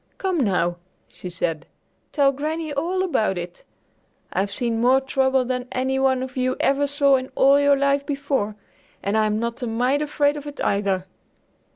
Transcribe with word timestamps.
"Come, 0.17 0.39
now," 0.43 0.77
she 1.07 1.29
said, 1.29 1.67
"tell 2.11 2.31
Granny 2.31 2.73
all 2.73 3.03
about 3.03 3.37
it! 3.37 3.63
I've 4.33 4.49
seen 4.49 4.81
more 4.81 4.99
trouble 4.99 5.45
than 5.45 5.67
any 5.71 5.99
one 5.99 6.27
you 6.33 6.57
ever 6.59 6.87
saw 6.87 7.17
in 7.17 7.31
all 7.35 7.59
your 7.59 7.77
life 7.77 8.03
before, 8.07 8.55
and 9.03 9.15
I'm 9.15 9.39
not 9.39 9.61
a 9.61 9.67
mite 9.67 10.01
afraid 10.01 10.37
of 10.37 10.47
it 10.47 10.59
either." 10.63 11.05